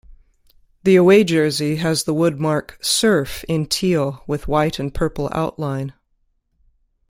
[0.83, 5.93] The away jersey has the wordmark "Surf" in teal with white and purple outline.